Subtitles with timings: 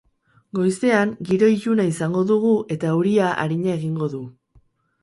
[0.59, 4.29] Goizean giro iluna izango dugu eta euria arina egingo du.